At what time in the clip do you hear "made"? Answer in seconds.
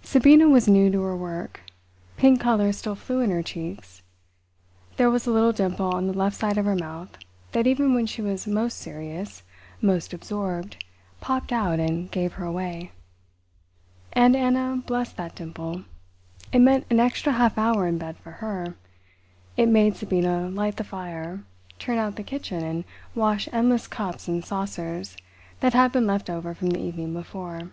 19.68-19.96